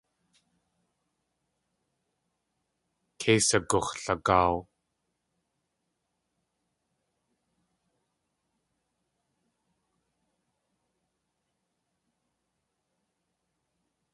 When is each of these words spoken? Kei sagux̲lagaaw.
Kei 3.19 3.39
sagux̲lagaaw. 3.47 4.55